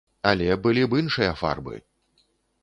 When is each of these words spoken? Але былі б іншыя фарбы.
Але 0.29 0.47
былі 0.63 0.83
б 0.93 0.99
іншыя 1.01 1.37
фарбы. 1.43 1.75